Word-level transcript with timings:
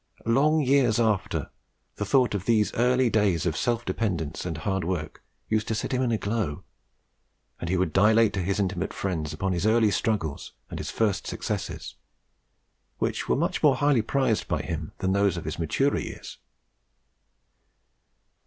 Long 0.25 0.61
years 0.61 0.99
after, 0.99 1.51
the 1.97 2.05
thought 2.05 2.33
of 2.33 2.45
these 2.45 2.73
early 2.73 3.07
days 3.11 3.45
of 3.45 3.55
self 3.55 3.85
dependence 3.85 4.47
and 4.47 4.57
hard 4.57 4.83
work 4.83 5.21
used 5.47 5.67
to 5.67 5.75
set 5.75 5.91
him 5.91 6.01
in 6.01 6.11
a 6.11 6.17
glow, 6.17 6.63
and 7.59 7.69
he 7.69 7.77
would 7.77 7.93
dilate 7.93 8.33
to 8.33 8.41
his 8.41 8.59
intimate 8.59 8.93
friends 8.93 9.31
up 9.35 9.43
on 9.43 9.53
his 9.53 9.67
early 9.67 9.91
struggles 9.91 10.53
and 10.71 10.79
his 10.79 10.89
first 10.89 11.27
successes, 11.27 11.97
which 12.97 13.29
were 13.29 13.35
much 13.37 13.61
more 13.61 13.75
highly 13.75 14.01
prized 14.01 14.47
by 14.47 14.63
him 14.63 14.91
than 14.97 15.11
those 15.13 15.37
of 15.37 15.45
his 15.45 15.59
maturer 15.59 15.99
years. 15.99 16.39